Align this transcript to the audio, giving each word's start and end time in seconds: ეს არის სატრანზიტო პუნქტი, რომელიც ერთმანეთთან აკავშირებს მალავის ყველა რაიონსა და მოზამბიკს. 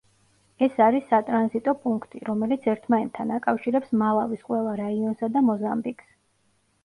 ეს 0.67 0.77
არის 0.83 1.03
სატრანზიტო 1.09 1.73
პუნქტი, 1.83 2.21
რომელიც 2.29 2.65
ერთმანეთთან 2.73 3.33
აკავშირებს 3.35 3.93
მალავის 4.03 4.41
ყველა 4.49 4.75
რაიონსა 4.81 5.29
და 5.37 5.45
მოზამბიკს. 5.51 6.09